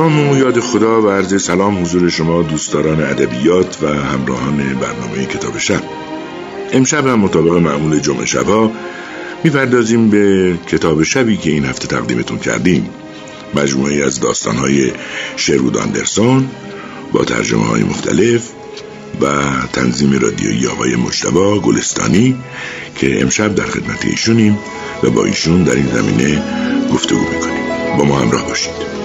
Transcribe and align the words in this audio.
نام 0.00 0.30
و 0.30 0.36
یاد 0.36 0.60
خدا 0.60 1.02
و 1.02 1.10
عرض 1.10 1.42
سلام 1.42 1.82
حضور 1.82 2.08
شما 2.08 2.42
دوستداران 2.42 3.02
ادبیات 3.02 3.82
و 3.82 3.86
همراهان 3.86 4.56
برنامه 4.56 5.26
کتاب 5.26 5.58
شب. 5.58 5.82
امشب 6.72 7.06
هم 7.06 7.18
مطابق 7.18 7.52
معمول 7.52 7.98
جمعه 7.98 8.26
شبها 8.26 8.72
می‌پردازیم 9.44 10.10
به 10.10 10.54
کتاب 10.68 11.02
شبی 11.02 11.36
که 11.36 11.50
این 11.50 11.64
هفته 11.64 11.86
تقدیمتون 11.86 12.38
کردیم. 12.38 12.90
مجموعه 13.54 14.04
از 14.04 14.20
داستانهای 14.20 14.92
شرود 15.36 15.76
آندرسون 15.76 16.48
با 17.12 17.24
ترجمه 17.24 17.64
های 17.66 17.82
مختلف 17.82 18.50
و 19.20 19.26
تنظیم 19.72 20.18
رادیویی 20.20 20.66
آقای 20.66 20.96
مجتبا 20.96 21.58
گلستانی 21.58 22.36
که 22.96 23.22
امشب 23.22 23.54
در 23.54 23.66
خدمت 23.66 24.04
ایشونیم 24.04 24.58
و 25.02 25.10
با 25.10 25.24
ایشون 25.24 25.64
در 25.64 25.74
این 25.74 25.86
زمینه 25.86 26.42
گفتگو 26.92 27.20
می‌کنیم. 27.20 27.96
با 27.98 28.04
ما 28.04 28.18
همراه 28.18 28.48
باشید. 28.48 28.99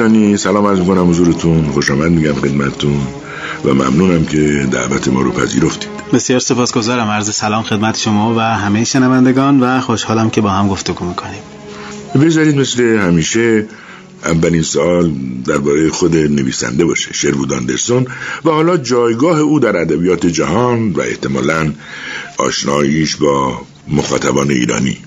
گلستانی 0.00 0.36
سلام 0.36 0.64
از 0.64 0.78
می‌کنم 0.78 1.10
حضورتون. 1.10 1.70
خوش 1.72 1.90
آمد 1.90 2.10
میگم 2.10 2.34
خدمتتون 2.34 3.00
و 3.64 3.74
ممنونم 3.74 4.24
که 4.24 4.68
دعوت 4.70 5.08
ما 5.08 5.20
رو 5.20 5.32
پذیرفتید. 5.32 5.90
بسیار 6.12 6.40
سپاسگزارم. 6.40 7.08
عرض 7.08 7.34
سلام 7.34 7.62
خدمت 7.62 7.98
شما 7.98 8.34
و 8.34 8.40
همه 8.40 8.84
شنوندگان 8.84 9.60
و 9.60 9.80
خوشحالم 9.80 10.30
که 10.30 10.40
با 10.40 10.50
هم 10.50 10.68
گفتگو 10.68 11.04
می‌کنیم. 11.04 11.40
بذارید 12.14 12.56
مثل 12.56 12.82
همیشه 12.82 13.66
اولین 14.24 14.62
سال 14.62 15.12
درباره 15.46 15.90
خود 15.90 16.16
نویسنده 16.16 16.84
باشه 16.84 17.12
شروود 17.12 17.52
آندرسون. 17.52 18.06
و 18.44 18.50
حالا 18.50 18.76
جایگاه 18.76 19.40
او 19.40 19.60
در 19.60 19.76
ادبیات 19.76 20.26
جهان 20.26 20.92
و 20.92 21.00
احتمالا 21.00 21.72
آشناییش 22.38 23.16
با 23.16 23.62
مخاطبان 23.88 24.50
ایرانی. 24.50 24.98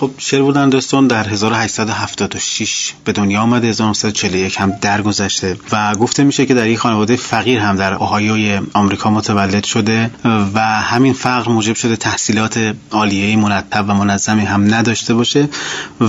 خب 0.00 0.10
شروود 0.18 0.56
اندرسون 0.56 1.06
در 1.06 1.28
1876 1.28 2.92
به 3.04 3.12
دنیا 3.12 3.40
آمده 3.40 3.68
1941 3.68 4.60
هم 4.60 4.70
درگذشته 4.80 5.56
و 5.72 5.94
گفته 5.94 6.24
میشه 6.24 6.46
که 6.46 6.54
در 6.54 6.68
یک 6.68 6.78
خانواده 6.78 7.16
فقیر 7.16 7.58
هم 7.58 7.76
در 7.76 7.94
اوهایوی 7.94 8.60
آمریکا 8.72 9.10
متولد 9.10 9.64
شده 9.64 10.10
و 10.54 10.60
همین 10.60 11.12
فقر 11.12 11.52
موجب 11.52 11.74
شده 11.74 11.96
تحصیلات 11.96 12.74
عالیه 12.90 13.36
مرتب 13.36 13.84
و 13.88 13.94
منظمی 13.94 14.44
هم 14.44 14.74
نداشته 14.74 15.14
باشه 15.14 15.48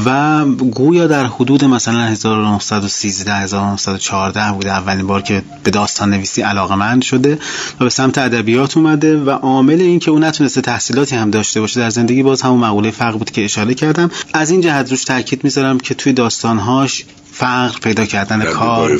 و 0.05 0.45
گویا 0.45 1.07
در 1.07 1.25
حدود 1.25 1.65
مثلا 1.65 2.05
1913 2.05 3.33
1914 3.33 4.51
بوده 4.51 4.71
اولین 4.71 5.07
بار 5.07 5.21
که 5.21 5.43
به 5.63 5.71
داستان 5.71 6.09
نویسی 6.09 6.41
علاقمند 6.41 7.01
شده 7.01 7.39
و 7.79 7.83
به 7.83 7.89
سمت 7.89 8.17
ادبیات 8.17 8.77
اومده 8.77 9.17
و 9.17 9.29
عامل 9.29 9.81
این 9.81 9.99
که 9.99 10.11
او 10.11 10.19
نتونسته 10.19 10.61
تحصیلاتی 10.61 11.15
هم 11.15 11.31
داشته 11.31 11.61
باشه 11.61 11.79
در 11.79 11.89
زندگی 11.89 12.23
باز 12.23 12.41
همون 12.41 12.59
مقوله 12.59 12.91
فقر 12.91 13.17
بود 13.17 13.31
که 13.31 13.45
اشاره 13.45 13.76
کردم. 13.77 14.11
از 14.33 14.51
این 14.51 14.61
جهت 14.61 14.91
روش 14.91 15.03
تاکید 15.03 15.43
می‌ذارم 15.43 15.77
که 15.77 15.93
توی 15.93 16.13
داستانهاش 16.13 17.05
فقر 17.39 17.79
پیدا 17.79 18.05
کردن 18.05 18.43
کار 18.43 18.99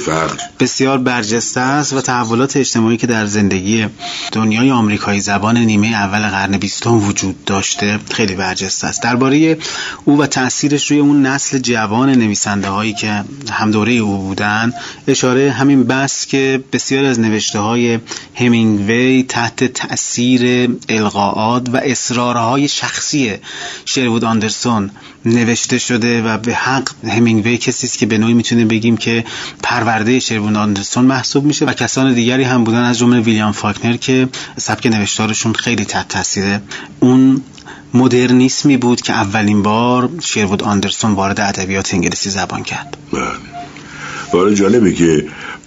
بسیار 0.60 0.98
برجسته 0.98 1.60
است 1.60 1.94
و 1.94 2.02
تحولات 2.02 2.58
اجتماعی 2.58 2.98
که 2.98 3.08
در 3.08 3.26
زندگی 3.26 3.88
دنیای 4.32 4.72
آمریکایی 4.72 5.20
زبان 5.22 5.58
نیمه 5.58 5.88
اول 5.88 6.30
قرن 6.30 6.58
بیستم 6.58 7.08
وجود 7.08 7.46
داشته 7.46 8.00
خیلی 8.12 8.36
برجسته 8.36 8.88
است. 8.88 9.04
درباره 9.04 9.58
او 10.06 10.22
و 10.22 10.26
تاثیرش 10.26 10.92
روی 10.92 11.00
اون 11.00 11.26
نسل 11.26 11.58
جوان 11.58 12.10
نویسنده 12.10 12.70
هایی 12.70 12.94
که 12.94 13.24
هم 13.52 13.72
دوره 13.72 13.94
او 13.94 14.18
بودن 14.18 14.74
اشاره 15.08 15.52
همین 15.52 15.84
بس 15.84 16.26
که 16.26 16.64
بسیار 16.74 17.06
از 17.06 17.20
نوشته 17.20 17.60
های 17.60 18.00
همینگوی 18.36 19.24
تحت 19.24 19.64
تاثیر 19.64 20.70
القاعات 20.90 21.70
و 21.70 21.78
اصرارهای 21.78 22.68
شخصی 22.68 23.34
شروود 23.86 24.24
آندرسون 24.24 24.92
نوشته 25.26 25.78
شده 25.78 26.22
و 26.22 26.38
به 26.38 26.54
حق 26.54 26.90
همینگوی 27.08 27.58
کسی 27.58 27.88
است 27.88 27.98
که 27.98 28.06
به 28.06 28.18
نوعی 28.28 28.34
می‌تونه 28.34 28.66
بگیم 28.66 28.98
که 28.98 29.26
پرورده 29.64 30.20
شروون 30.20 30.56
آندرسون 30.56 31.06
محسوب 31.06 31.46
میشه 31.46 31.66
و 31.66 31.74
کسان 31.74 32.14
دیگری 32.14 32.44
هم 32.44 32.64
بودن 32.64 32.84
از 32.84 32.98
جمله 32.98 33.20
ویلیام 33.20 33.52
فاکنر 33.52 33.98
که 33.98 34.30
سبک 34.58 34.86
نوشتارشون 34.88 35.54
خیلی 35.54 35.86
تحت 35.86 36.08
تاثیر 36.08 36.60
اون 37.00 37.42
مدرنیسمی 37.94 38.78
بود 38.78 39.02
که 39.02 39.14
اولین 39.14 39.64
بار 39.64 40.10
شروود 40.22 40.64
آندرسون 40.64 41.12
وارد 41.12 41.40
ادبیات 41.40 41.94
انگلیسی 41.94 42.30
زبان 42.30 42.64
کرد. 42.64 42.98
بله. 43.14 43.57
جالبه 44.34 44.94
که 44.94 45.26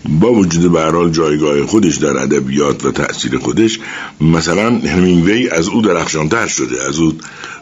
با 0.09 0.32
وجود 0.32 0.72
به 0.72 1.10
جایگاه 1.12 1.66
خودش 1.66 1.97
در 1.97 2.19
ادبیات 2.19 2.84
و 2.84 2.93
تاثیر 2.93 3.38
خودش 3.38 3.78
مثلا 4.21 4.78
همینگوی 4.78 5.48
از 5.50 5.69
او 5.69 5.82
درخشانتر 5.82 6.47
شده 6.47 6.82
از 6.88 6.99
او 6.99 7.12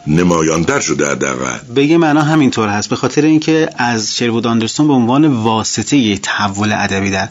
نمایانتر 0.07 0.79
شده 0.79 1.11
حداقل. 1.11 1.57
بگه 1.75 1.97
معنا 1.97 2.21
همینطور 2.21 2.69
هست 2.69 2.89
به 2.89 2.95
خاطر 2.95 3.25
اینکه 3.25 3.69
از 3.77 4.17
شروود 4.17 4.47
آندرسون 4.47 4.87
به 4.87 4.93
عنوان 4.93 5.25
واسطه 5.25 5.97
یه 5.97 6.17
تحول 6.17 6.71
ادبی 6.71 7.11
در 7.11 7.29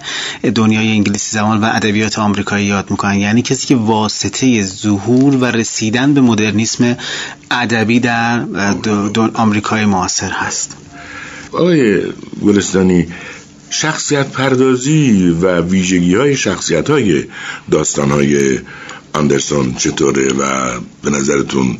دنیای 0.54 0.88
انگلیسی 0.88 1.36
زبان 1.36 1.60
و 1.60 1.70
ادبیات 1.72 2.18
آمریکایی 2.18 2.66
یاد 2.66 2.90
می‌کنن. 2.90 3.14
یعنی 3.14 3.42
کسی 3.42 3.66
که 3.66 3.76
واسطه 3.76 4.62
ظهور 4.62 5.36
و 5.36 5.44
رسیدن 5.44 6.14
به 6.14 6.20
مدرنیسم 6.20 6.96
ادبی 7.50 8.00
در 8.00 8.44
آمریکای 9.34 9.86
معاصر 9.86 10.30
هست. 10.30 10.76
آقای 11.52 12.00
گلستانی 12.44 13.06
شخصیت 13.70 14.32
پردازی 14.32 15.36
و 15.40 15.60
ویژگی 15.60 16.14
های 16.14 16.36
شخصیت 16.36 16.90
های 16.90 17.24
داستان 17.70 18.10
های 18.10 18.60
اندرسون 19.14 19.74
چطوره 19.74 20.32
و 20.32 20.70
به 21.02 21.10
نظرتون 21.10 21.78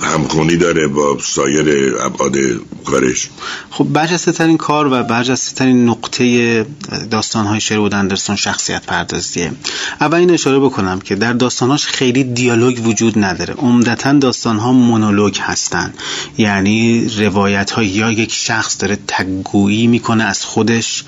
همخونی 0.00 0.56
داره 0.56 0.86
با 0.86 1.18
سایر 1.22 1.94
ابعاد 2.00 2.36
کارش. 2.84 3.28
خب 3.70 3.84
برجسته 3.84 4.32
ترین 4.32 4.56
کار 4.56 4.86
و 4.86 5.02
برجسته 5.02 5.54
ترین 5.54 5.88
نقطه 5.88 6.66
داستان 7.10 7.46
های 7.46 7.60
شروود 7.60 7.94
اندرسون 7.94 8.36
شخصیت 8.36 8.86
پردازیه. 8.86 9.52
اول 10.00 10.18
این 10.18 10.30
اشاره 10.30 10.58
بکنم 10.58 11.00
که 11.00 11.14
در 11.14 11.32
داستانهاش 11.32 11.86
خیلی 11.86 12.24
دیالوگ 12.24 12.86
وجود 12.86 13.24
نداره. 13.24 13.54
عمدتا 13.54 14.12
داستان 14.12 14.58
ها 14.58 14.72
مونولوگ 14.72 15.38
هستن. 15.40 15.94
یعنی 16.38 17.08
روایت 17.18 17.70
ها 17.70 17.82
یا 17.82 18.10
یک 18.10 18.32
شخص 18.32 18.80
داره 18.80 18.98
تگویی 19.08 19.86
می‌کنه 19.86 20.24
از 20.24 20.44
خودش 20.44 21.04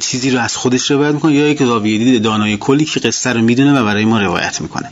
چیزی 0.00 0.30
رو 0.30 0.40
از 0.40 0.56
خودش 0.56 0.90
روایت 0.90 1.14
می‌کنه 1.14 1.34
یا 1.34 1.48
یک 1.48 1.62
راویدی 1.62 2.18
دانای 2.18 2.56
کلی 2.56 2.84
که 2.84 3.00
قصه 3.00 3.32
رو 3.32 3.40
می‌دونه 3.40 3.80
و 3.80 3.84
برای 3.84 4.04
ما 4.04 4.20
روایت 4.20 4.60
می‌کنه. 4.60 4.90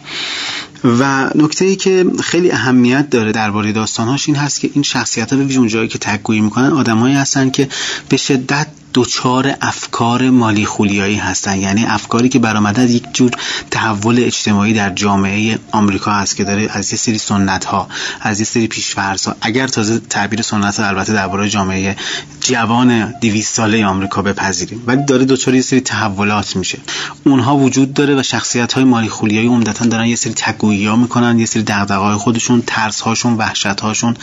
و 0.85 1.31
نکته 1.35 1.65
ای 1.65 1.77
که 1.77 2.07
خیلی 2.23 2.51
اهمیت 2.51 3.11
داره 3.11 3.33
درباره 3.33 3.73
داستانهاش 3.73 4.29
این 4.29 4.37
هست 4.37 4.61
که 4.61 4.71
این 4.75 4.83
شخصیت 4.83 5.33
ها 5.33 5.39
به 5.39 5.45
ویژون 5.45 5.69
جایی 5.69 5.89
که 5.89 5.99
تگویی 5.99 6.41
می‌کنن 6.41 6.73
آدمایی 6.73 7.15
هستن 7.15 7.51
که 7.51 7.69
به 8.09 8.17
شدت 8.17 8.67
دچار 8.95 9.55
افکار 9.61 10.31
مالی 10.31 10.65
خولیایی 10.65 11.17
هستن. 11.17 11.59
یعنی 11.59 11.85
افکاری 11.85 12.29
که 12.29 12.39
برآمده 12.39 12.91
یک 12.91 13.05
جور 13.13 13.31
تحول 13.71 14.19
اجتماعی 14.19 14.73
در 14.73 14.91
جامعه 14.91 15.59
آمریکا 15.73 16.13
هست 16.13 16.37
که 16.37 16.45
داره 16.45 16.69
از 16.73 16.93
یه 16.93 16.99
سری 16.99 17.19
سنت 17.19 17.65
ها 17.65 17.89
از 18.21 18.41
یه 18.41 18.47
سری 18.47 18.67
پیشفرض 18.67 19.25
ها 19.25 19.37
اگر 19.41 19.69
تازه 19.69 19.99
تعبیر 20.11 20.43
سنت 20.43 20.81
ها 20.81 20.87
البته 20.87 21.13
درباره 21.13 21.49
جامعه 21.49 21.97
جوان 22.41 23.15
200 23.21 23.55
ساله 23.55 23.87
آمریکا 23.87 24.23
بپذیریم. 24.23 24.83
ولی 24.87 25.05
داره 25.05 25.25
دچار 25.25 25.55
یه 25.55 25.63
سری 25.63 25.81
تحولات 25.81 26.57
میشه. 26.57 26.79
اونها 27.25 27.57
وجود 27.57 27.95
داره 27.95 28.15
و 28.15 28.23
شخصیت 28.23 28.73
های 28.73 28.85
مالی 28.85 29.09
خولیایی 29.09 29.49
عمدتا 29.49 29.87
دارن 29.87 30.07
یه 30.07 30.17
سری 30.17 30.33
تگویی 30.33 30.87
ها 30.87 30.97
می‌کنن 30.97 31.39
یه 31.39 31.47
سری 31.47 31.63
دغدغه 31.63 31.95
های 31.95 32.17
خودشون 32.17 32.63
ترس 32.67 33.01
هاشون 33.01 33.35
وحشت 33.35 33.81
هاشون 33.81 34.17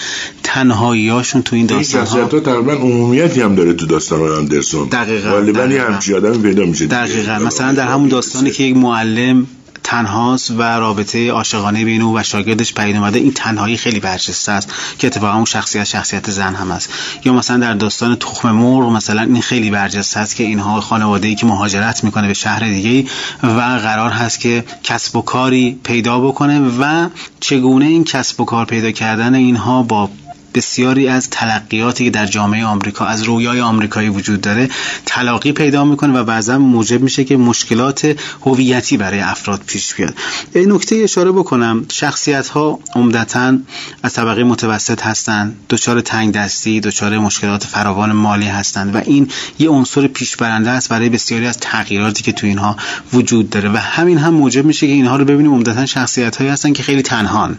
تنهایی 0.43 1.09
هاشون 1.09 1.41
تو 1.41 1.55
این 1.55 1.65
داستان 1.65 2.07
ها 2.07 2.25
تقریبا 2.25 2.73
عمومیتی 2.73 3.41
هم 3.41 3.55
داره 3.55 3.73
تو 3.73 3.85
داستان 3.85 4.47
اندرسون 4.61 4.87
دقیقاً 4.87 5.29
غالبا 5.29 5.61
همچی 5.61 6.13
آدمی 6.13 6.37
پیدا 6.37 6.65
میشه 6.65 6.85
دقیقاً. 6.85 7.39
مثلا 7.39 7.73
در 7.73 7.87
همون 7.87 8.09
داستانی 8.09 8.51
که 8.51 8.63
یک 8.63 8.77
معلم 8.77 9.47
تنهاست 9.83 10.51
و 10.51 10.61
رابطه 10.61 11.31
عاشقانه 11.31 11.85
بین 11.85 12.01
او 12.01 12.17
و 12.17 12.23
شاگردش 12.23 12.73
پدید 12.73 12.95
اومده 12.95 13.19
این 13.19 13.31
تنهایی 13.31 13.77
خیلی 13.77 13.99
برجسته 13.99 14.51
است 14.51 14.73
که 14.99 15.07
اتفاقا 15.07 15.35
اون 15.35 15.45
شخصیت 15.45 15.83
شخصیت 15.83 16.31
زن 16.31 16.55
هم 16.55 16.71
است. 16.71 16.89
یا 17.25 17.33
مثلا 17.33 17.57
در 17.57 17.73
داستان 17.73 18.15
تخم 18.15 18.51
مرغ 18.51 18.91
مثلا 18.91 19.21
این 19.21 19.41
خیلی 19.41 19.69
برجسته 19.69 20.19
است 20.19 20.35
که 20.35 20.43
اینها 20.43 20.81
خانواده 20.81 21.27
ای 21.27 21.35
که 21.35 21.45
مهاجرت 21.45 22.03
می‌کنه 22.03 22.27
به 22.27 22.33
شهر 22.33 22.59
دیگه 22.59 23.09
و 23.43 23.59
قرار 23.59 24.09
هست 24.09 24.39
که 24.39 24.63
کسب 24.83 25.15
و 25.15 25.21
کاری 25.21 25.79
پیدا 25.83 26.19
بکنه 26.19 26.59
و 26.79 27.09
چگونه 27.39 27.85
این 27.85 28.03
کسب 28.03 28.41
و 28.41 28.45
کار 28.45 28.65
پیدا 28.65 28.91
کردن 28.91 29.35
اینها 29.35 29.83
با 29.83 30.09
بسیاری 30.53 31.07
از 31.07 31.29
تلقیاتی 31.29 32.03
که 32.05 32.09
در 32.09 32.25
جامعه 32.25 32.65
آمریکا 32.65 33.05
از 33.05 33.23
رویای 33.23 33.61
آمریکایی 33.61 34.09
وجود 34.09 34.41
داره 34.41 34.69
تلاقی 35.05 35.51
پیدا 35.51 35.85
می‌کنه 35.85 36.13
و 36.19 36.23
بعضا 36.23 36.57
موجب 36.57 37.01
میشه 37.01 37.23
که 37.23 37.37
مشکلات 37.37 38.15
هویتی 38.45 38.97
برای 38.97 39.19
افراد 39.19 39.61
پیش 39.67 39.93
بیاد. 39.93 40.13
این 40.55 40.71
نکته 40.71 40.95
اشاره 40.95 41.31
بکنم. 41.31 41.85
شخصیت 41.91 42.47
ها 42.47 42.79
عمدتا 42.95 43.57
از 44.03 44.13
طبقه 44.13 44.43
متوسط 44.43 45.01
هستند 45.01 45.55
دچار 45.69 46.01
تنگ 46.01 46.33
دستی 46.33 46.79
دچار 46.79 47.17
مشکلات 47.17 47.63
فراوان 47.63 48.11
مالی 48.11 48.47
هستند 48.47 48.95
و 48.95 49.01
این 49.05 49.27
یه 49.59 49.69
عنصر 49.69 50.07
پیش 50.07 50.35
برنده 50.35 50.69
است 50.69 50.89
برای 50.89 51.09
بسیاری 51.09 51.45
از 51.45 51.57
تغییراتی 51.57 52.23
که 52.23 52.31
تو 52.31 52.47
اینها 52.47 52.77
وجود 53.13 53.49
داره 53.49 53.69
و 53.69 53.77
همین 53.77 54.17
هم 54.17 54.33
موجب 54.33 54.65
میشه 54.65 54.87
که 54.87 54.93
اینها 54.93 55.15
رو 55.15 55.25
ببینیم. 55.25 55.53
عمدتا 55.53 55.85
شخصیت 55.85 56.35
هایی 56.35 56.49
هستن 56.49 56.73
که 56.73 56.83
خیلی 56.83 57.01
تنهان 57.01 57.57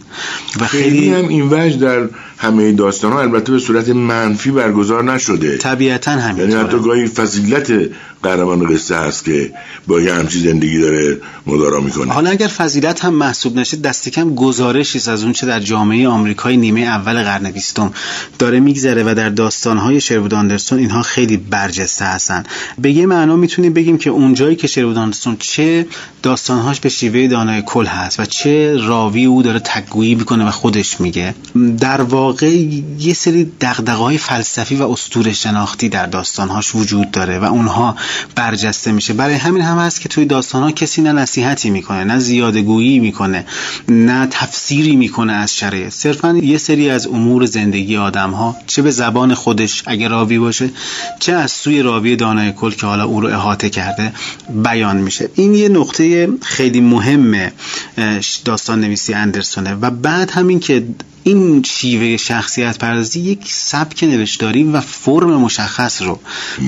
و 0.59 0.67
خیلی, 0.67 0.89
خیلی 0.89 1.13
هم 1.13 1.27
این 1.27 1.49
وجه 1.49 1.77
در 1.77 2.09
همه 2.43 2.71
داستان 2.71 3.11
ها 3.11 3.21
البته 3.21 3.51
به 3.51 3.59
صورت 3.59 3.89
منفی 3.89 4.51
برگزار 4.51 5.03
نشده. 5.03 5.57
طبیعتا 5.57 6.11
همین 6.11 6.49
یعنی 6.49 6.53
حتی 6.63 6.79
گاهی 6.79 7.07
فضیلت 7.07 7.71
قهرمان 8.23 8.73
قصه 8.73 8.95
هست 8.95 9.25
که 9.25 9.53
با 9.87 10.01
یه 10.01 10.13
همچی 10.13 10.39
زندگی 10.39 10.79
داره 10.79 11.17
مدارا 11.47 11.79
می‌کنه. 11.79 12.13
حالا 12.13 12.29
اگر 12.29 12.47
فضیلت 12.47 13.05
هم 13.05 13.13
محسوب 13.13 13.57
نشه 13.59 13.77
دست 13.77 14.09
کم 14.09 14.35
گزارشی 14.35 15.09
از 15.11 15.23
اون 15.23 15.33
چه 15.33 15.45
در 15.45 15.59
جامعه 15.59 16.07
آمریکای 16.07 16.57
نیمه 16.57 16.81
اول 16.81 17.23
قرن 17.23 17.51
بیستم 17.51 17.93
داره 18.39 18.59
میگذره 18.59 19.03
و 19.03 19.13
در 19.15 19.29
داستانهای 19.29 20.01
شرود 20.01 20.33
آندرسون 20.33 20.79
اینها 20.79 21.01
خیلی 21.01 21.37
برجسته 21.37 22.05
هستن. 22.05 22.43
به 22.79 22.91
یه 22.91 23.05
معنا 23.05 23.35
می‌تونیم 23.35 23.73
بگیم 23.73 23.97
که 23.97 24.09
اونجایی 24.09 24.55
که 24.55 24.67
شرود 24.67 24.97
آندرسون 24.97 25.37
چه 25.39 25.87
داستانهاش 26.23 26.79
به 26.79 26.89
شیوه 26.89 27.27
دانای 27.27 27.63
کل 27.65 27.85
هست 27.85 28.19
و 28.19 28.25
چه 28.25 28.77
راوی 28.77 29.25
او 29.25 29.41
داره 29.41 29.59
تگویی 29.59 30.15
می‌کنه 30.15 30.47
و 30.47 30.51
خودش 30.51 31.01
میگه. 31.01 31.35
در 31.79 32.01
واقع 32.01 32.51
یه 32.99 33.13
سری 33.13 33.51
دغدغه‌های 33.61 34.17
فلسفی 34.17 34.75
و 34.75 34.83
اسطوره 34.83 35.33
شناختی 35.33 35.89
در 35.89 36.05
داستانهاش 36.05 36.75
وجود 36.75 37.11
داره 37.11 37.39
و 37.39 37.43
اونها 37.43 37.95
برجسته 38.35 38.91
میشه. 38.91 39.13
برای 39.13 39.35
همین 39.35 39.61
هم 39.61 39.77
هست 39.77 40.01
که 40.01 40.09
توی 40.09 40.25
داستان 40.25 40.63
ها 40.63 40.71
کسی 40.71 41.01
نه 41.01 41.11
نصیحتی 41.11 41.69
می‌کنه 41.69 42.03
نه 42.03 42.19
زیاده 42.19 42.61
گویی 42.61 42.99
می‌کنه 42.99 43.45
نه 43.89 44.27
تفسیری 44.31 44.95
می‌کنه 44.95 45.33
از 45.33 45.57
شرایط. 45.57 45.89
صرفا 45.89 46.37
یه 46.37 46.57
سری 46.57 46.89
از 46.89 47.07
امور 47.07 47.45
زندگی 47.45 47.97
آدم 47.97 48.31
ها 48.31 48.57
چه 48.67 48.81
به 48.81 48.91
زبان 48.91 49.33
خودش 49.33 49.83
اگر 49.85 50.09
راوی 50.09 50.39
باشه 50.39 50.69
چه 51.19 51.33
از 51.33 51.51
سوی 51.51 51.81
راوی 51.81 52.15
دانای 52.15 52.51
کل 52.51 52.71
که 52.71 52.85
حالا 52.85 53.03
او 53.03 53.21
رو 53.21 53.27
احاطه 53.27 53.69
کرده 53.69 54.13
بیان 54.63 54.97
میشه. 54.97 55.29
این 55.35 55.55
یه 55.55 55.69
نقطه 55.69 56.27
خیلی 56.41 56.81
مهم 56.81 57.51
داستان 58.45 58.81
نویسی 58.81 59.13
اندرسونه. 59.13 59.73
و 59.73 59.89
بعد 59.89 60.31
همین 60.31 60.59
که 60.59 60.83
این 61.23 61.63
شیوه 61.63 62.17
شخصیت 62.17 62.77
پردازی 62.77 63.19
یک 63.19 63.39
سبک 63.45 64.03
نوشتاری 64.03 64.63
و 64.63 64.81
فرم 64.81 65.29
مشخص 65.29 66.01
رو 66.01 66.19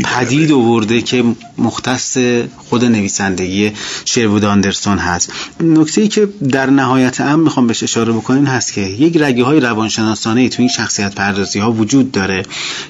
پدید 0.03 0.51
آورده 0.51 1.01
که 1.01 1.23
مختص 1.57 2.17
خود 2.57 2.85
نویسندگی 2.85 3.71
شروود 4.05 4.45
آندرسون 4.45 4.97
هست. 4.97 5.31
نکته 5.59 6.01
ای 6.01 6.07
که 6.07 6.29
در 6.49 6.69
نهایت 6.69 7.21
هم 7.21 7.39
می‌خوام 7.39 7.67
بهش 7.67 7.83
اشاره 7.83 8.13
بکنیم 8.13 8.45
هست 8.45 8.73
که 8.73 8.81
یک 8.81 9.17
رگه 9.17 9.43
های 9.43 9.59
روانشناسانه 9.59 10.49
تو 10.49 10.61
این 10.61 10.69
شخصیت 10.69 11.15
پردازی 11.15 11.59
ها 11.59 11.71
وجود 11.71 12.11
داره 12.11 12.43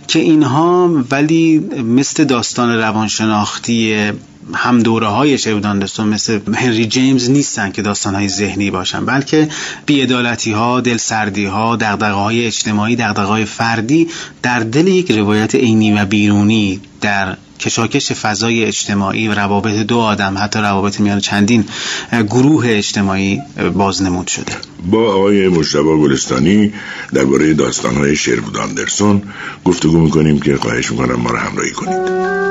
که 0.08 0.20
اینها 0.20 1.04
ولی 1.12 1.60
مثل 1.84 2.24
داستان 2.24 2.78
روانشناختی 2.78 4.12
هم 4.54 4.80
دوره 4.80 5.08
های 5.08 5.38
شیوداندستون 5.38 6.08
مثل 6.08 6.40
هنری 6.56 6.86
جیمز 6.86 7.30
نیستن 7.30 7.72
که 7.72 7.82
داستان 7.82 8.16
های 8.16 8.30
ذهنی 8.30 8.72
باشن 8.72 9.06
بلکه 9.06 9.50
بیعدالتی 9.86 10.52
ها 10.52 10.82
دلسردی 10.82 11.46
ها 11.46 11.76
دقدقه 11.76 12.12
های 12.12 12.46
اجتماعی 12.46 12.96
دقدقه 12.96 13.24
های 13.24 13.46
فردی 13.46 14.08
در 14.42 14.60
دل 14.60 14.88
یک 14.88 15.12
روایت 15.12 15.56
عینی 15.56 15.94
و 15.94 16.06
بیرونی 16.06 16.82
در 17.02 17.38
کشاکش 17.60 18.12
فضای 18.12 18.66
اجتماعی 18.66 19.28
و 19.28 19.34
روابط 19.34 19.76
دو 19.76 19.98
آدم 19.98 20.38
حتی 20.38 20.60
روابط 20.60 21.00
میان 21.00 21.20
چندین 21.20 21.66
گروه 22.12 22.66
اجتماعی 22.70 23.42
بازنمود 23.74 24.28
شده. 24.28 24.52
با 24.92 25.14
آقای 25.14 25.48
مجتبا 25.48 25.98
گلستانی 25.98 26.74
درباره 27.14 27.54
داستانهای 27.54 28.16
شیرود 28.16 28.58
آندرسون 28.58 29.22
گفتگو 29.66 29.98
می‌کنیم 29.98 30.40
که 30.40 30.58
خواهش 30.58 30.92
می‌کنم 30.92 31.16
ما 31.16 31.30
رو 31.30 31.38
همراهی 31.38 31.72
کنید. 31.72 32.45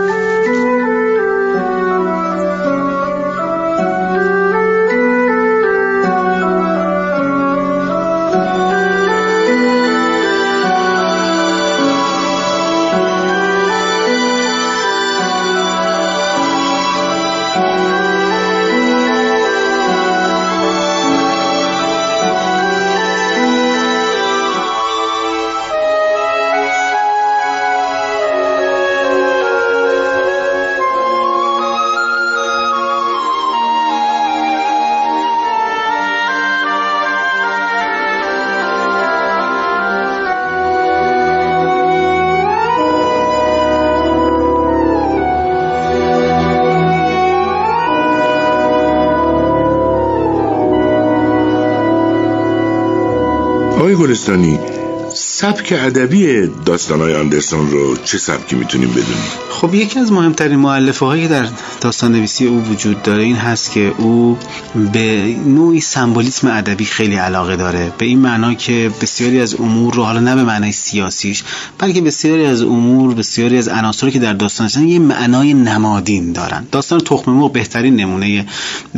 گلستانی. 53.95 54.74
سبک 55.45 55.73
ادبی 55.77 56.47
داستانهای 56.67 57.15
آندرسون 57.15 57.71
رو 57.71 57.97
چه 57.97 58.19
سبکی 58.19 58.57
می‌تونیم 58.57 58.91
بدونیم؟ 58.91 59.25
خب 59.51 59.75
یکی 59.75 59.99
از 59.99 60.13
مهمترین 60.13 60.59
معلفه 60.59 61.07
هایی 61.07 61.29
در 61.29 61.47
داستان 61.81 62.13
نویسی 62.13 62.47
او 62.47 62.65
وجود 62.65 63.03
داره 63.03 63.23
این 63.23 63.37
هست 63.37 63.73
که 63.73 63.95
او 63.99 64.39
به 64.93 65.37
نوعی 65.47 65.81
سمبولیسم 65.81 66.49
ادبی 66.49 66.85
خیلی 66.85 67.17
علاقه 67.17 67.57
داره. 67.57 67.93
به 67.99 68.07
این 68.07 68.19
معنا 68.19 68.55
که 68.55 68.91
بسیاری 69.01 69.41
از 69.41 69.55
امور 69.55 69.95
رو 69.95 70.05
حالا 70.05 70.21
نه 70.21 70.35
به 70.35 70.43
معنای 70.43 70.73
سیاسیش 70.73 71.45
بلکه 71.79 72.01
بسیاری 72.01 72.47
از 72.47 72.63
امور 72.63 73.15
بسیاری 73.15 73.59
از 73.59 73.69
عناصری 73.69 74.11
که 74.11 74.19
در 74.19 74.33
داستان 74.33 74.89
یه 74.89 74.99
معنای 74.99 75.55
نمادین 75.55 76.33
دارن. 76.33 76.67
داستان 76.73 77.01
تخم 77.01 77.33
مرغ 77.33 77.53
بهترین 77.53 77.97
نمونه 77.97 78.47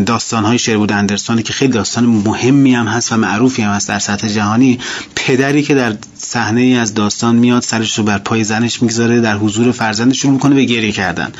داستان 0.06 0.44
های 0.44 0.58
شربود 0.58 0.92
اندرسون 0.92 1.42
که 1.42 1.52
خیلی 1.52 1.72
داستان 1.72 2.06
مهمی 2.06 2.74
هم 2.74 2.86
هست 2.86 3.12
و 3.12 3.16
معروفی 3.16 3.62
هم 3.62 3.72
هست 3.72 3.88
در 3.88 3.98
سطح 3.98 4.28
جهانی. 4.28 4.78
پدری 5.16 5.62
که 5.62 5.74
در 5.74 5.96
صحنه 6.26 6.60
ای 6.60 6.76
از 6.76 6.94
داستان 6.94 7.36
میاد 7.36 7.62
سرش 7.62 7.98
رو 7.98 8.04
بر 8.04 8.18
پای 8.18 8.44
زنش 8.44 8.82
می‌گذاره 8.82 9.20
در 9.20 9.36
حضور 9.36 9.72
فرزندش 9.72 10.22
شروع 10.22 10.32
می‌کنه 10.32 10.54
به 10.54 10.64
گریه 10.64 10.92
کردن. 10.92 11.32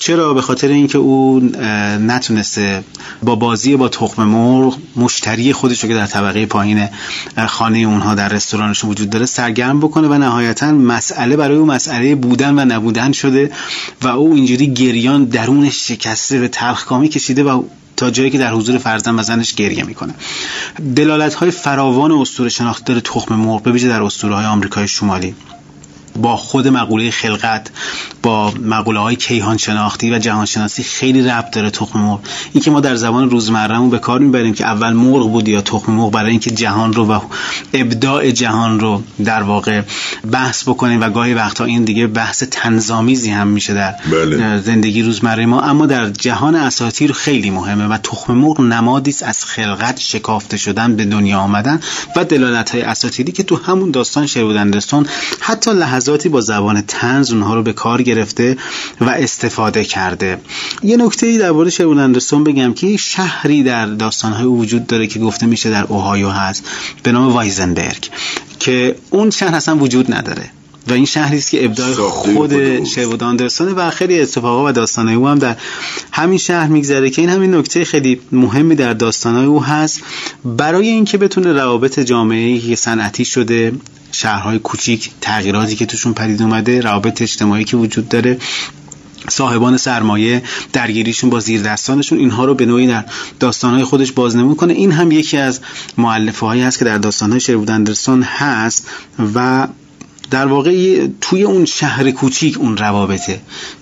چرا؟ 0.00 0.34
به 0.34 0.42
خاطر 0.42 0.68
اینکه 0.68 0.98
او 0.98 1.40
نتونسته 2.00 2.84
با 3.22 3.36
بازی 3.36 3.76
با 3.76 3.88
تخم 3.88 4.24
مرغ 4.24 4.78
مشتری 4.96 5.52
خودش 5.52 5.82
رو 5.82 5.88
که 5.88 5.94
در 5.94 6.06
طبقه 6.06 6.46
پایین 6.46 6.88
خانه 7.48 7.78
اونها 7.78 8.14
در 8.14 8.28
رستورانش 8.28 8.84
وجود 8.84 9.10
داره 9.10 9.26
سرگرم 9.26 9.80
بکنه 9.80 10.08
و 10.08 10.14
نهایتا 10.14 10.72
مسئله 10.72 11.36
برای 11.36 11.56
او 11.56 11.66
مسئله 11.66 12.14
بودن 12.14 12.58
و 12.58 12.64
نبودن 12.64 13.12
شده 13.12 13.50
و 14.02 14.08
او 14.08 14.34
اینجوری 14.34 14.74
گریان 14.74 15.24
درونش 15.24 15.88
شکسته 15.88 16.38
به 16.38 16.48
تلخکامی 16.48 17.08
کشیده 17.08 17.44
و 17.44 17.62
جایی 18.10 18.30
که 18.30 18.38
در 18.38 18.52
حضور 18.52 18.78
فرزند 18.78 19.18
و 19.18 19.22
زنش 19.22 19.54
گریه 19.54 19.84
می‌کنه. 19.84 20.14
دلالت 20.96 21.34
های 21.34 21.50
فراوان 21.50 22.12
اسطوره 22.12 22.48
شناختی 22.48 22.84
داره 22.84 23.00
تخم 23.00 23.34
مرغ 23.34 23.62
به 23.62 23.72
در 23.88 24.02
اسطوره 24.02 24.34
های 24.34 24.46
آمریکای 24.46 24.88
شمالی. 24.88 25.34
با 26.16 26.36
خود 26.36 26.68
مقوله 26.68 27.10
خلقت 27.10 27.70
با 28.22 28.50
مقوله 28.50 29.00
های 29.00 29.16
کیهان 29.16 29.56
شناختی 29.56 30.10
و 30.10 30.18
جهان 30.18 30.46
شناسی 30.46 30.82
خیلی 30.82 31.22
ربط 31.22 31.50
داره 31.54 31.70
تخم 31.70 31.98
مرغ 31.98 32.20
این 32.52 32.62
که 32.62 32.70
ما 32.70 32.80
در 32.80 32.94
زبان 32.94 33.30
روزمرهمون 33.30 33.90
به 33.90 33.98
کار 33.98 34.20
می‌بریم 34.20 34.54
که 34.54 34.64
اول 34.66 34.92
مرغ 34.92 35.30
بود 35.30 35.48
یا 35.48 35.60
تخم 35.60 35.92
مرغ 35.92 36.10
برای 36.10 36.30
اینکه 36.30 36.50
جهان 36.50 36.92
رو 36.92 37.06
و 37.06 37.20
ابداع 37.74 38.30
جهان 38.30 38.80
رو 38.80 39.02
در 39.24 39.42
واقع 39.42 39.82
بحث 40.32 40.68
بکنیم 40.68 41.00
و 41.00 41.10
گاهی 41.10 41.34
وقتا 41.34 41.64
این 41.64 41.84
دیگه 41.84 42.06
بحث 42.06 42.42
تنظامیزی 42.50 43.30
هم 43.30 43.48
میشه 43.48 43.74
در 43.74 43.94
بله. 44.12 44.60
زندگی 44.60 45.02
روزمره 45.02 45.46
ما 45.46 45.60
اما 45.60 45.86
در 45.86 46.10
جهان 46.10 46.54
اساطیر 46.54 47.12
خیلی 47.12 47.50
مهمه 47.50 47.86
و 47.86 47.98
تخم 47.98 48.32
مرغ 48.32 48.60
نمادی 48.60 49.10
است 49.10 49.22
از 49.22 49.44
خلقت 49.44 50.00
شکافته 50.00 50.56
شدن 50.56 50.96
به 50.96 51.04
دنیا 51.04 51.38
آمدن 51.38 51.80
و 52.16 52.24
دلالت 52.24 52.70
های 52.70 52.82
اساطیری 52.82 53.32
که 53.32 53.42
تو 53.42 53.56
همون 53.56 53.90
داستان 53.90 54.26
شیرودندستان 54.26 55.06
حتی 55.40 55.70
لحظاتی 56.02 56.28
با 56.28 56.40
زبان 56.40 56.80
تنز 56.80 57.32
اونها 57.32 57.54
رو 57.54 57.62
به 57.62 57.72
کار 57.72 58.02
گرفته 58.02 58.56
و 59.00 59.10
استفاده 59.10 59.84
کرده. 59.84 60.38
یه 60.82 60.96
نکته 60.96 61.26
ای 61.26 61.38
در 61.38 61.50
مورد 61.50 61.68
شیرودندستان 61.68 62.44
بگم 62.44 62.74
که 62.74 62.96
شهری 62.96 63.62
در 63.62 63.86
داستان 63.86 64.32
های 64.32 64.44
وجود 64.44 64.86
داره 64.86 65.06
که 65.06 65.18
گفته 65.18 65.46
میشه 65.46 65.70
در 65.70 65.84
اوهایو 65.84 66.28
هست 66.28 66.64
به 67.02 67.12
نام 67.12 67.32
وایزنبرگ 67.32 68.10
که 68.58 68.96
اون 69.10 69.30
شهر 69.30 69.54
اصلا 69.54 69.76
وجود 69.76 70.14
نداره. 70.14 70.50
و 70.88 70.92
این 70.92 71.04
شهری 71.04 71.38
است 71.38 71.50
که 71.50 71.64
ابداع 71.64 71.92
خود 71.94 72.84
شیوود 72.84 73.22
آندرسون 73.22 73.68
و 73.68 73.90
خیلی 73.90 74.20
اتفاقا 74.20 74.68
و 74.68 74.72
داستانهای 74.72 75.16
او 75.16 75.28
هم 75.28 75.38
در 75.38 75.56
همین 76.12 76.38
شهر 76.38 76.66
میگذره 76.66 77.10
که 77.10 77.22
این 77.22 77.30
همین 77.30 77.54
نکته 77.54 77.84
خیلی 77.84 78.20
مهمی 78.32 78.74
در 78.74 78.92
داستانهای 78.94 79.46
او 79.46 79.64
هست. 79.64 80.00
برای 80.44 80.88
اینکه 80.88 81.18
بتونه 81.18 81.52
روابط 81.52 82.00
جامعه 82.00 82.58
که 82.58 82.76
صنعتی 82.76 83.24
شده 83.24 83.72
شهرهای 84.12 84.58
کوچیک 84.58 85.10
تغییراتی 85.20 85.76
که 85.76 85.86
توشون 85.86 86.14
پدید 86.14 86.42
اومده 86.42 86.80
روابط 86.80 87.22
اجتماعی 87.22 87.64
که 87.64 87.76
وجود 87.76 88.08
داره 88.08 88.38
صاحبان 89.28 89.76
سرمایه 89.76 90.42
درگیریشون 90.72 91.30
با 91.30 91.40
زیر 91.40 91.62
دستانشون 91.62 92.18
اینها 92.18 92.44
رو 92.44 92.54
به 92.54 92.66
نوعی 92.66 92.86
در 92.86 93.04
داستانهای 93.40 93.84
خودش 93.84 94.12
بازنمون 94.12 94.54
کنه. 94.54 94.72
این 94.72 94.92
هم 94.92 95.12
یکی 95.12 95.36
از 95.36 95.60
معلفه 95.98 96.46
هایی 96.46 96.62
هست 96.62 96.78
که 96.78 96.84
در 96.84 96.98
داستانهای 96.98 97.40
شیرود 97.40 97.70
اندرسون 97.70 98.22
هست 98.22 98.88
و 99.34 99.68
در 100.32 100.46
واقع 100.46 101.06
توی 101.20 101.42
اون 101.42 101.64
شهر 101.64 102.10
کوچیک 102.10 102.58
اون 102.58 102.76
روابط 102.76 103.30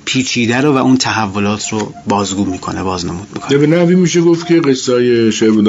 پیچیده 0.04 0.60
رو 0.60 0.72
و 0.72 0.76
اون 0.76 0.96
تحولات 0.96 1.68
رو 1.68 1.94
بازگو 2.08 2.44
می‌کنه 2.44 2.82
بازنمود 2.82 3.28
می‌کنه. 3.34 3.58
به 3.58 3.66
نوی 3.66 3.94
میشه 3.94 4.20
گفت 4.20 4.46
که 4.46 4.60
قصه 4.60 4.92
های 4.92 5.32
شهرود 5.32 5.68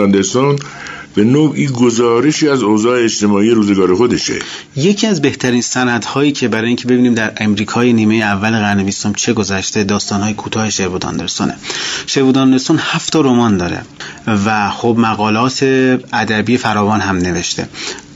به 1.16 1.24
نوعی 1.24 1.68
گزارشی 1.68 2.50
از 2.50 2.64
اوضاع 2.64 3.04
اجتماعی 3.04 3.50
روزگار 3.50 3.96
خودشه. 3.96 4.40
یکی 4.76 5.08
از 5.08 5.22
بهترین 5.22 5.62
سندهایی 5.62 6.32
که 6.32 6.48
برای 6.48 6.68
اینکه 6.68 6.88
ببینیم 6.88 7.14
در 7.14 7.34
امریکای 7.38 7.94
نیمه 7.94 8.16
اول 8.16 8.52
قرن 8.52 8.84
بیستم 8.84 9.14
چه 9.14 9.34
گذشته 9.34 9.84
داستانهای 9.84 10.34
کوتاه 10.34 10.70
شروود 10.70 11.06
آندرسونه 11.06 11.56
شروود 12.08 12.38
آندرسون 12.38 12.80
هفت 12.80 13.16
رمان 13.16 13.58
داره 13.58 13.82
و 14.28 14.70
خب 14.70 14.96
مقالات 15.00 15.64
ادبی 16.14 16.58
فراوان 16.58 17.00
هم 17.00 17.18
نوشته. 17.18 17.68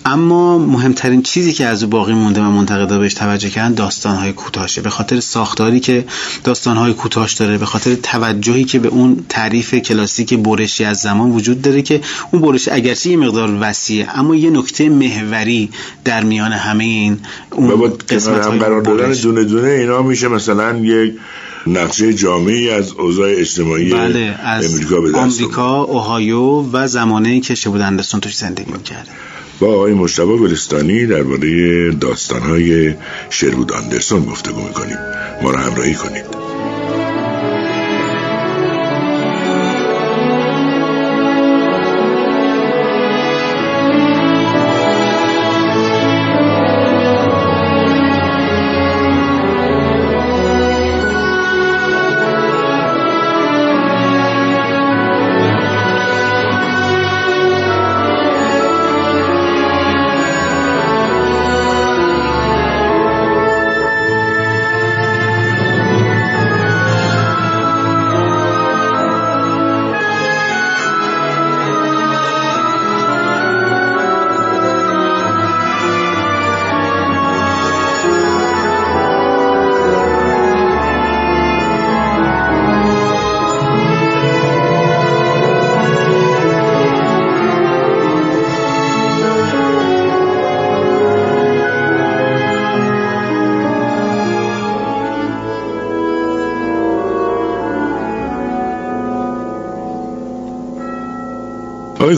اما 0.05 0.57
مهمترین 0.57 1.21
چیزی 1.21 1.53
که 1.53 1.65
از 1.65 1.83
او 1.83 1.89
باقی 1.89 2.13
مونده 2.13 2.41
و 2.41 2.43
منتقدا 2.43 2.99
بهش 2.99 3.13
توجه 3.13 3.49
کردن 3.49 3.73
داستانهای 3.73 4.33
کوتاشه 4.33 4.81
به 4.81 4.89
خاطر 4.89 5.19
ساختاری 5.19 5.79
که 5.79 6.05
داستانهای 6.43 6.93
کوتاش 6.93 7.33
داره 7.33 7.57
به 7.57 7.65
خاطر 7.65 7.95
توجهی 7.95 8.63
که 8.63 8.79
به 8.79 8.87
اون 8.87 9.25
تعریف 9.29 9.75
کلاسیک 9.75 10.33
برشی 10.33 10.83
از 10.83 10.97
زمان 10.97 11.31
وجود 11.31 11.61
داره 11.61 11.81
که 11.81 12.01
اون 12.31 12.41
برش 12.41 12.67
اگرچه 12.67 13.09
یه 13.09 13.17
مقدار 13.17 13.57
وسیعه 13.61 14.19
اما 14.19 14.35
یه 14.35 14.49
نکته 14.49 14.89
محوری 14.89 15.69
در 16.03 16.23
میان 16.23 16.51
همه 16.51 16.83
این 16.83 17.19
اون 17.51 17.93
قسمت 18.09 18.45
هم 18.45 18.57
قرار 18.57 18.81
دادن 18.81 19.11
دونه 19.11 19.43
دونه 19.43 19.67
اینا 19.67 20.01
میشه 20.01 20.27
مثلا 20.27 20.77
یک 20.77 21.13
نقشه 21.67 22.13
جامعی 22.13 22.69
از 22.69 22.91
اوضاع 22.91 23.31
اجتماعی 23.31 23.89
بله 23.89 24.39
از 24.43 24.73
امریکا 24.73 25.01
به 25.01 25.17
آمریکا، 25.17 25.83
اوهایو 25.83 26.69
و 26.71 26.87
زمانه 26.87 27.39
که 27.39 27.55
شبودندستان 27.55 28.21
توش 28.21 28.37
زندگی 28.37 28.71
می‌کرده. 28.71 29.09
با 29.59 29.67
آقای 29.67 29.93
مشتبه 29.93 30.37
گلستانی 30.37 31.05
درباره 31.05 31.91
داستانهای 31.91 32.95
شروود 33.29 33.71
آندرسون 33.71 34.25
گفتگو 34.25 34.61
می‌کنیم. 34.61 34.97
ما 35.41 35.51
را 35.51 35.59
همراهی 35.59 35.95
کنید. 35.95 36.44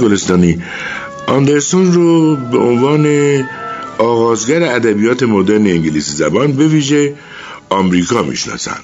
گلستانی. 0.08 0.62
آندرسون 1.28 1.94
رو 1.94 2.36
به 2.36 2.58
عنوان 2.58 3.06
آغازگر 3.98 4.64
ادبیات 4.64 5.24
مدرن 5.24 5.68
انگلیسی 5.68 6.12
زبان 6.12 6.52
به 6.52 6.68
ویژه 6.68 7.16
آمریکا 7.70 8.22
می‌شناسند. 8.24 8.84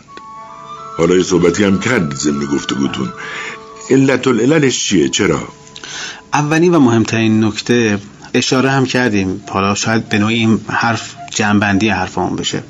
حالا 0.98 1.16
یه 1.16 1.24
صحبتی 1.24 1.64
هم 1.64 1.80
کرد 1.80 2.16
ضمن 2.16 2.46
گفتگوتون. 2.46 3.10
علت 3.90 4.28
العللش 4.28 4.86
چیه؟ 4.88 5.10
چرا؟ 5.10 5.40
اولین 6.34 6.76
و 6.76 6.80
مهمترین 6.80 7.44
نکته 7.44 7.98
اشاره 8.34 8.72
هم 8.72 8.86
کردیم. 8.86 9.42
حالا 9.50 9.76
شاید 9.76 10.10
به 10.10 10.18
نوعی 10.18 10.36
این 10.36 10.60
حرف 10.68 11.16
جنبندی 11.36 11.90
حرفمون 11.90 12.36
بشه. 12.36 12.64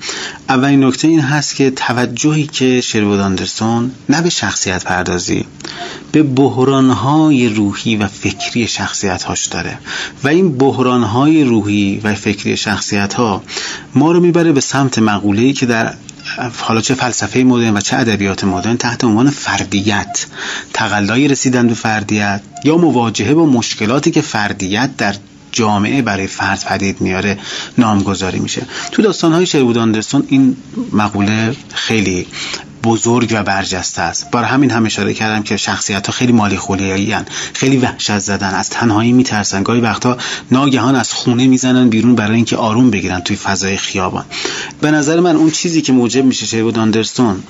اولین 0.50 0.84
نکته 0.84 1.08
این 1.08 1.20
هست 1.20 1.56
که 1.56 1.72
توجهی 1.72 2.48
که 2.48 2.82
شروود 2.82 3.20
آندرسون 3.20 3.92
نه 4.10 4.22
به 4.22 4.30
شخصیت 4.30 4.84
پردازی 4.84 5.46
به 6.12 6.24
بحرانهای 6.24 7.50
روحی 7.50 7.96
و 7.96 8.08
فکری 8.08 8.68
شخصیت 8.68 9.24
هاش 9.24 9.46
داره. 9.46 9.78
و 10.24 10.28
این 10.28 10.58
بحرانهای 10.58 11.44
روحی 11.44 12.02
و 12.04 12.16
فکری 12.16 12.58
شخصیت 12.58 13.14
ها 13.14 13.44
ما 13.96 14.12
رو 14.12 14.20
می‌بره 14.20 14.52
به 14.52 14.62
سمت 14.62 15.00
مقوله‌ای 15.00 15.54
که 15.54 15.66
در 15.66 15.94
حالا 16.58 16.82
چه 16.82 16.96
فلسفه 16.96 17.44
مدرن 17.44 17.78
و 17.78 17.82
چه 17.82 17.98
ادبیات 17.98 18.44
مدرن 18.44 18.78
تحت 18.78 19.04
عنوان 19.04 19.30
فردیت. 19.30 20.26
تقلای 20.74 21.28
رسیدن 21.28 21.68
به 21.68 21.74
فردیت 21.74 22.42
یا 22.64 22.78
مواجهه 22.78 23.34
با 23.34 23.46
مشکلاتی 23.46 24.12
که 24.12 24.22
فردیت 24.22 24.98
در 24.98 25.16
جامعه 25.54 26.02
برای 26.02 26.28
فرد 26.28 26.66
پدید 26.66 27.02
میاره 27.02 27.40
نامگذاری 27.78 28.40
میشه. 28.40 28.66
تو 28.92 29.02
داستانهای 29.02 29.46
شروود 29.46 29.78
اندرسون 29.78 30.24
این 30.28 30.58
مقوله 30.94 31.56
خیلی 31.74 32.28
بزرگ 32.84 33.30
و 33.32 33.44
برجسته 33.44 34.02
است. 34.02 34.32
برای 34.32 34.50
همین 34.50 34.72
هم 34.72 34.86
اشاره 34.86 35.14
کردم 35.14 35.44
که 35.44 35.58
شخصیت 35.58 36.08
ها 36.08 36.14
خیلی 36.14 36.32
مالی 36.32 36.58
خولیایی 36.58 37.16
خیلی 37.54 37.78
وحشت 37.78 38.20
زدن 38.20 38.54
از 38.54 38.70
تنهایی 38.70 39.12
میترسن. 39.12 39.64
گاهی 39.64 39.82
وقتا 39.82 40.18
ناگهان 40.52 40.96
از 40.96 41.14
خونه 41.14 41.48
می‌زنن 41.48 41.90
بیرون 41.90 42.16
برای 42.16 42.36
اینکه 42.36 42.58
آروم 42.58 42.90
بگیرن 42.90 43.20
توی 43.20 43.36
فضای 43.36 43.78
خیابان. 43.78 44.26
به 44.82 44.92
نظر 44.92 45.20
من 45.20 45.36
اون 45.36 45.52
چیزی 45.52 45.82
که 45.82 45.94
موجب 45.94 46.26
میشه 46.26 46.46
شیرود 46.46 46.80
آندرسون 46.80 47.44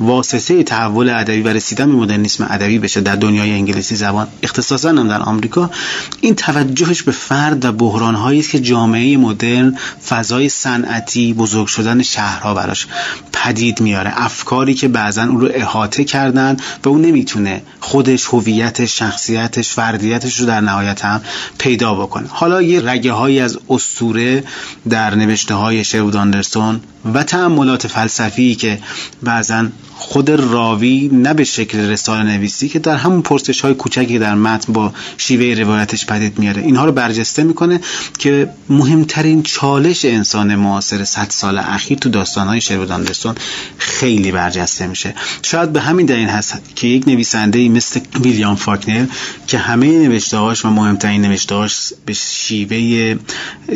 واسطه 0.00 0.62
تحول 0.62 1.08
ادبی 1.08 1.40
و 1.40 1.48
رسیدن 1.48 1.86
به 1.86 1.92
مدرنیسم 1.92 2.46
ادبی 2.50 2.78
بشه 2.78 3.00
در 3.00 3.16
دنیای 3.16 3.52
انگلیسی 3.52 3.96
زبان 3.96 4.26
اختصاصا 4.42 4.88
هم 4.88 5.08
در 5.08 5.22
آمریکا 5.22 5.70
این 6.20 6.34
توجهش 6.34 7.02
به 7.02 7.12
فرد 7.12 7.64
و 7.64 7.72
بحران 7.72 8.14
هایی 8.14 8.40
است 8.40 8.50
که 8.50 8.60
جامعه 8.60 9.16
مدرن 9.16 9.78
فضای 10.08 10.48
صنعتی 10.48 11.32
بزرگ 11.32 11.66
شدن 11.66 12.02
شهرها 12.02 12.54
براش 12.54 12.86
پدید 13.32 13.80
میاره. 13.80 14.12
افکاری 14.16 14.74
که 14.74 14.88
بعضا 14.88 15.24
او 15.24 15.40
رو 15.40 15.48
احاطه 15.54 16.04
کردن 16.04 16.56
و 16.84 16.88
اون 16.88 17.00
نمی‌تونه 17.02 17.62
خودش 17.80 18.26
هویتش 18.26 18.98
شخصیتش 18.98 19.68
فردیتش 19.68 20.40
رو 20.40 20.46
در 20.46 20.60
نهایت 20.60 21.04
هم 21.04 21.20
پیدا 21.58 21.94
بکنه. 21.94 22.28
حالا 22.28 22.62
یه 22.62 22.90
رگه 22.90 23.12
هایی 23.12 23.40
از 23.40 23.58
اسطوره 23.68 24.44
در 24.90 25.14
نوشته 25.14 25.54
های 25.54 25.84
و 27.14 27.22
تأملات 27.22 27.86
فلسفی 27.86 28.54
که 28.54 28.78
بعضا 29.22 29.66
خود 29.98 30.30
راوی 30.30 31.10
نه 31.12 31.34
به 31.34 31.44
شکل 31.44 31.78
رساله 31.78 32.22
نویسی 32.22 32.68
که 32.68 32.78
در 32.78 32.96
همون 32.96 33.22
پرسش 33.22 33.60
های 33.60 33.74
کوچکی 33.74 34.18
در 34.18 34.34
متن 34.34 34.72
با 34.72 34.92
شیوه 35.16 35.62
روایتش 35.62 36.06
پدید 36.06 36.38
میاره. 36.38 36.62
اینها 36.62 36.84
رو 36.84 36.92
برجسته 36.92 37.42
می‌کنه 37.42 37.80
که 38.18 38.50
مهمترین 38.68 39.42
چالش 39.42 40.04
انسان 40.04 40.54
معاصر 40.54 41.04
100 41.04 41.26
سال 41.30 41.58
اخیر 41.58 41.98
تو 41.98 42.08
داستان 42.08 42.48
های 42.48 42.60
شرود 42.60 42.90
آندرسون 42.90 43.34
خیلی 43.78 44.32
برجسته 44.32 44.86
میشه. 44.86 45.14
شاید 45.42 45.72
به 45.72 45.80
همین 45.80 46.06
دلیل 46.06 46.28
هست 46.28 46.62
که 46.76 46.86
یک 46.86 47.08
نویسنده 47.08 47.68
مثل 47.68 48.00
ویلیام 48.20 48.56
فاکنر 48.56 49.06
که 49.46 49.58
همه 49.58 49.86
نوشتههاش 49.86 50.64
و 50.64 50.70
مهمترین 50.70 51.22
نوشتههاش 51.22 51.92
به 52.06 52.12
شیوه 52.12 53.16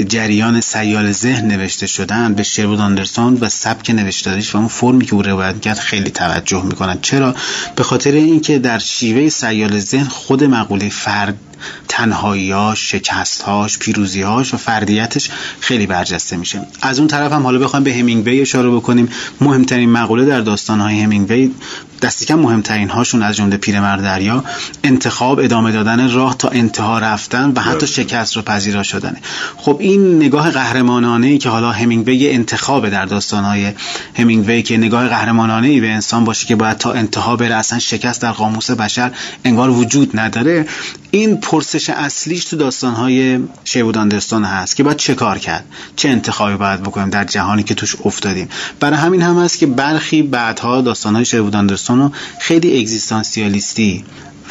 جریان 0.09 0.61
سیال 0.61 1.13
ذهن 1.13 1.47
نوشته 1.47 1.87
شدن 1.87 2.35
به 2.35 2.43
شرود 2.43 2.81
آندرسون 2.81 3.39
و 3.41 3.49
سبک 3.49 3.91
نوشتاریش 3.91 4.55
و 4.55 4.59
اون 4.59 4.69
فرمی 4.69 5.05
که 5.05 5.15
او 5.15 5.23
روایت 5.23 5.61
کرد 5.61 5.79
خیلی 5.79 6.10
توجه 6.11 6.65
می‌کنن. 6.65 6.99
چرا؟ 7.03 7.35
به 7.77 7.83
خاطر 7.83 8.13
اینکه 8.13 8.59
در 8.59 8.79
شیوه 8.79 9.29
سیال 9.29 9.79
ذهن 9.79 10.05
خود 10.05 10.45
مقوله 10.45 10.89
فرد 10.89 11.39
تنهاییاش 11.89 12.91
شکستهاش 12.91 13.79
پیروزیهاش 13.79 14.55
و 14.55 14.57
فردیتش 14.57 15.31
خیلی 15.61 15.87
برجسته 15.87 16.37
میشه. 16.37 16.61
از 16.83 16.99
اون 16.99 17.09
طرف 17.09 17.33
هم 17.33 17.43
حالا 17.43 17.59
بخوایم 17.59 17.85
به 17.85 17.95
همینگوی 17.95 18.41
اشاره 18.41 18.71
بکنیم. 18.71 19.09
مهمترین 19.41 19.91
مقوله 19.91 20.25
در 20.25 20.41
داستانهای 20.41 21.01
همینگوی 21.01 21.51
دستی 22.03 22.25
کم 22.25 22.35
مهمترین 22.35 22.91
هاشون 22.91 23.23
از 23.23 23.37
جمله 23.37 23.57
پیرمرد 23.57 24.03
دریا 24.03 24.45
انتخاب 24.85 25.39
ادامه 25.39 25.73
دادن 25.73 26.13
راه 26.13 26.39
تا 26.39 26.49
انتها 26.49 26.99
رفتن 26.99 27.53
و 27.57 27.61
حتی 27.61 27.87
شکست 27.87 28.37
رو 28.37 28.43
پذیرا 28.43 28.83
شدنه. 28.83 29.21
خب 29.57 29.77
این 29.81 30.17
نگاه 30.17 30.51
قهرمانانه 30.51 31.27
ای 31.27 31.39
که 31.39 31.49
حالا 31.49 31.73
همینگوی 31.73 32.31
انتخاب 32.31 32.89
در 32.89 33.07
داستانهای 33.07 33.73
همینگوی 34.15 34.63
که 34.63 34.77
نگاه 34.77 35.09
قهرمانانه 35.09 35.69
ای 35.69 35.81
به 35.81 35.91
انسان 35.91 36.25
باشه 36.25 36.47
که 36.47 36.57
باید 36.57 36.79
تا 36.79 36.93
انتها 36.93 37.37
بره 37.37 37.55
اصلا 37.55 37.79
شکست 37.79 38.23
در 38.23 38.33
قاموس 38.33 38.71
بشر 38.71 39.13
انگار 39.45 39.71
وجود 39.71 40.19
نداره 40.21 40.67
این 41.11 41.37
پرسش 41.37 41.91
اصلیش 41.91 42.45
تو 42.45 42.57
داستانهای 42.57 43.39
شیوود 43.65 43.99
آندرستون 43.99 44.45
هست 44.45 44.77
که 44.77 44.83
باید 44.83 44.97
چه 44.97 45.15
کار 45.15 45.39
کرد؟ 45.39 45.65
چه 45.97 46.09
انتخابی 46.09 46.57
باید 46.57 46.83
بکنیم 46.83 47.11
در 47.11 47.25
جهانی 47.25 47.63
که 47.63 47.75
توش 47.75 47.97
افتادیم؟ 48.05 48.49
برای 48.81 48.97
همین 48.97 49.23
هم 49.23 49.39
هست 49.39 49.59
که 49.59 49.67
برخی 49.67 50.23
بعدها 50.23 50.81
داستانهای 50.81 51.25
شیوود 51.25 51.57
آندرستون 51.57 51.90
خیلی 52.39 52.81
اگزیستانسیالیستی 52.81 54.05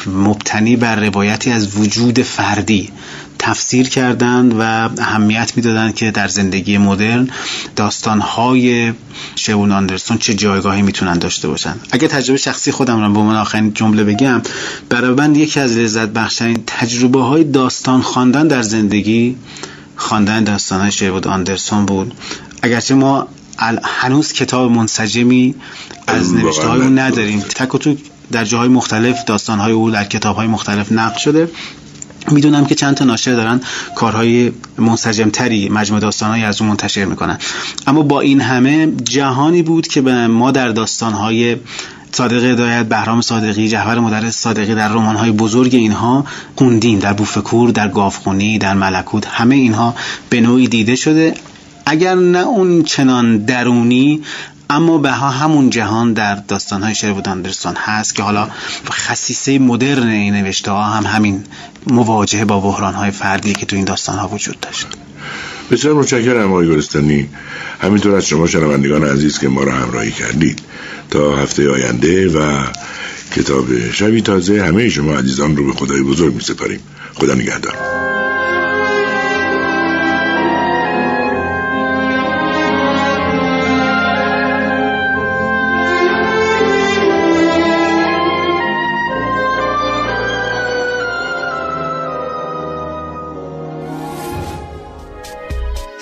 مبتنی 0.06 0.76
بر 0.76 0.96
روایتی 0.96 1.50
از 1.50 1.76
وجود 1.76 2.22
فردی 2.22 2.90
تفسیر 3.38 3.88
کردند 3.88 4.54
و 4.58 4.62
اهمیت 4.98 5.52
می‌دادند 5.56 5.94
که 5.94 6.10
در 6.10 6.28
زندگی 6.28 6.78
مدرن 6.78 7.30
داستانهای 7.76 8.92
شون 9.36 9.72
آندرسون 9.72 10.18
چه 10.18 10.34
جایگاهی 10.34 10.82
می‌تونن 10.82 11.18
داشته 11.18 11.48
باشن. 11.48 11.74
اگه 11.90 12.08
تجربه 12.08 12.38
شخصی 12.38 12.72
خودم 12.72 13.00
رو 13.04 13.12
به 13.12 13.20
من 13.20 13.36
آخرین 13.36 13.74
جمله 13.74 14.04
بگم 14.04 14.42
برای 14.88 15.14
من 15.14 15.34
یکی 15.34 15.60
از 15.60 15.76
لذت 15.76 16.08
بخشترین 16.08 16.62
تجربه 16.66 17.22
های 17.22 17.44
داستان 17.44 18.02
خواندن 18.02 18.48
در 18.48 18.62
زندگی 18.62 19.36
خواندن 19.96 20.44
داستان 20.44 20.80
های 20.80 20.92
شیوود 20.92 21.26
آندرسون 21.26 21.86
بود. 21.86 22.14
اگرچه 22.62 22.94
ما 22.94 23.28
هنوز 23.84 24.32
کتاب 24.32 24.70
منسجمی 24.70 25.54
از 26.06 26.34
نوشته 26.34 26.66
های 26.66 26.80
اون 26.80 26.98
نداریم. 26.98 27.40
تک 27.40 27.74
و 27.74 27.78
تو 27.78 27.94
در 28.32 28.44
جاهای 28.44 28.68
مختلف 28.68 29.24
داستان 29.24 29.58
های 29.58 29.72
او 29.72 29.90
در 29.90 30.04
کتاب 30.04 30.36
های 30.36 30.46
مختلف 30.46 30.92
نقل 30.92 31.18
شده. 31.18 31.50
می‌دونم 32.30 32.66
که 32.66 32.74
چند 32.74 32.94
تا 32.94 33.04
ناشر 33.04 33.32
دارن 33.32 33.60
کارهای 33.96 34.52
منسجمتری 34.78 35.68
مجموع 35.68 36.00
داستانهایی 36.00 36.44
از 36.44 36.60
اون 36.60 36.70
منتشر 36.70 37.04
می‌کنن. 37.04 37.38
اما 37.86 38.02
با 38.02 38.20
این 38.20 38.40
همه 38.40 38.92
جهانی 39.04 39.62
بود 39.62 39.88
که 39.88 40.00
به 40.00 40.26
ما 40.26 40.50
در 40.50 40.68
داستانهای 40.68 41.56
صادق 42.12 42.44
هدایت 42.44 42.86
بهرام 42.86 43.20
صادقی 43.20 43.68
جعفر 43.68 43.98
مدرس 43.98 44.36
صادقی 44.36 44.74
در 44.74 44.88
رمان‌های 44.88 45.32
بزرگ 45.32 45.74
اینها 45.74 46.24
خوندیم. 46.56 46.98
در 46.98 47.12
بوفکور 47.12 47.70
در 47.70 47.88
گافخونی 47.88 48.58
در 48.58 48.74
ملکوت 48.74 49.26
همه 49.26 49.54
اینها 49.54 49.94
به 50.30 50.40
نوعی 50.40 50.68
دیده 50.68 50.96
شده. 50.96 51.34
اگر 51.90 52.14
نه 52.14 52.38
اون 52.38 52.82
چنان 52.82 53.38
درونی 53.38 54.22
اما 54.70 54.98
به 54.98 55.10
همون 55.10 55.70
جهان 55.70 56.12
در 56.12 56.34
داستان 56.34 56.82
های 56.82 56.94
شرود 56.94 57.28
اندرسون 57.28 57.74
هست 57.76 58.14
که 58.14 58.22
حالا 58.22 58.48
خصیصه 58.90 59.58
مدرن 59.58 60.08
این 60.08 60.34
نوشته 60.34 60.70
ها 60.70 60.82
هم 60.82 61.06
همین 61.06 61.44
مواجهه 61.86 62.44
با 62.44 62.60
بحران 62.60 62.94
های 62.94 63.10
فردی 63.10 63.52
که 63.52 63.66
تو 63.66 63.76
این 63.76 63.84
داستان 63.84 64.18
ها 64.18 64.28
وجود 64.28 64.60
داشت. 64.60 64.86
بسیار 65.70 65.94
متشکرم 65.94 66.52
آقای 66.52 66.68
گلستانی. 66.68 67.28
همینطور 67.80 68.14
از 68.14 68.26
شما 68.26 68.46
شنوندگان 68.46 69.04
عزیز 69.04 69.38
که 69.38 69.48
ما 69.48 69.62
را 69.62 69.72
همراهی 69.72 70.12
کردید. 70.12 70.62
تا 71.10 71.36
هفته 71.36 71.70
آینده 71.70 72.28
و 72.28 72.64
کتاب 73.36 73.90
شبی 73.92 74.22
تازه 74.22 74.62
همه 74.62 74.88
شما 74.88 75.14
عزیزان 75.14 75.56
رو 75.56 75.66
به 75.66 75.72
خدای 75.72 76.02
بزرگ 76.02 76.34
می 76.34 76.40
سپاریم 76.40 76.80
خدا 77.14 77.34
نگهدار. 77.34 77.99